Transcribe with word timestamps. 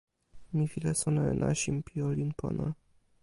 mi 0.55 0.63
wile 0.71 0.91
sona 1.01 1.23
e 1.33 1.33
nasin 1.41 1.77
pi 1.85 1.95
olin 2.09 2.31
pona. 2.39 2.65